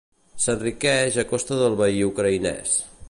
S'enriqueix 0.45 1.19
a 1.23 1.25
costa 1.33 1.59
del 1.61 1.77
veí 1.83 2.03
ucraïnès. 2.09 2.75